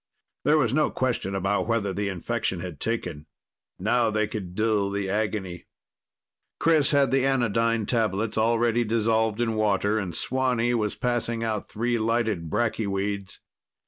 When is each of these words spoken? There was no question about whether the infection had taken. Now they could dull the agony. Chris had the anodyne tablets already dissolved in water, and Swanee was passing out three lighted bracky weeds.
There 0.45 0.57
was 0.57 0.73
no 0.73 0.89
question 0.89 1.35
about 1.35 1.67
whether 1.67 1.93
the 1.93 2.09
infection 2.09 2.59
had 2.61 2.79
taken. 2.79 3.27
Now 3.77 4.09
they 4.09 4.25
could 4.25 4.55
dull 4.55 4.89
the 4.89 5.07
agony. 5.07 5.67
Chris 6.59 6.89
had 6.89 7.11
the 7.11 7.23
anodyne 7.23 7.85
tablets 7.85 8.35
already 8.35 8.83
dissolved 8.83 9.39
in 9.39 9.53
water, 9.53 9.99
and 9.99 10.15
Swanee 10.15 10.73
was 10.73 10.95
passing 10.95 11.43
out 11.43 11.69
three 11.69 11.99
lighted 11.99 12.49
bracky 12.49 12.87
weeds. 12.87 13.41